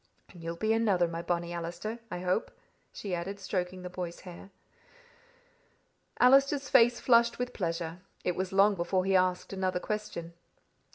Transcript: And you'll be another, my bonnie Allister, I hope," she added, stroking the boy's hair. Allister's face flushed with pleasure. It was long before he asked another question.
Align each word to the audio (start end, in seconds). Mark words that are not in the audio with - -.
And 0.33 0.41
you'll 0.43 0.55
be 0.55 0.73
another, 0.73 1.07
my 1.07 1.21
bonnie 1.21 1.53
Allister, 1.53 1.99
I 2.09 2.21
hope," 2.21 2.49
she 2.91 3.13
added, 3.13 3.39
stroking 3.39 3.83
the 3.83 3.87
boy's 3.91 4.21
hair. 4.21 4.49
Allister's 6.19 6.69
face 6.69 6.99
flushed 6.99 7.37
with 7.37 7.53
pleasure. 7.53 7.99
It 8.23 8.35
was 8.35 8.51
long 8.51 8.73
before 8.73 9.05
he 9.05 9.15
asked 9.15 9.53
another 9.53 9.79
question. 9.79 10.33